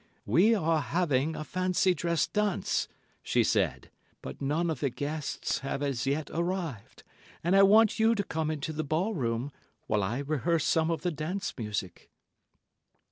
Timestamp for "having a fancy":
0.81-1.93